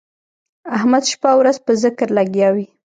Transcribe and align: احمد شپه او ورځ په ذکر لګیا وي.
احمد 0.77 1.03
شپه 1.11 1.27
او 1.33 1.37
ورځ 1.41 1.57
په 1.65 1.71
ذکر 1.83 2.07
لګیا 2.17 2.49
وي. 2.55 2.65